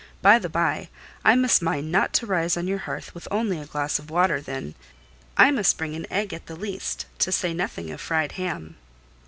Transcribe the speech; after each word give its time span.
By 0.23 0.39
the 0.39 0.49
bye, 0.49 0.89
I 1.23 1.35
must 1.35 1.61
mind 1.61 1.91
not 1.91 2.11
to 2.13 2.25
rise 2.25 2.57
on 2.57 2.67
your 2.67 2.79
hearth 2.89 3.13
with 3.13 3.27
only 3.29 3.59
a 3.59 3.67
glass 3.67 3.99
of 3.99 4.09
water 4.09 4.41
then: 4.41 4.73
I 5.37 5.51
must 5.51 5.77
bring 5.77 5.95
an 5.95 6.11
egg 6.11 6.33
at 6.33 6.47
the 6.47 6.55
least, 6.55 7.05
to 7.19 7.31
say 7.31 7.53
nothing 7.53 7.91
of 7.91 8.01
fried 8.01 8.31
ham." 8.31 8.77